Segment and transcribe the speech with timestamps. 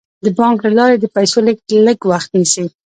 [0.25, 2.65] د بانک له لارې د پيسو لیږد لږ وخت نیسي.